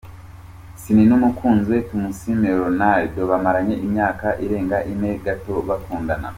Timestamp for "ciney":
0.81-1.05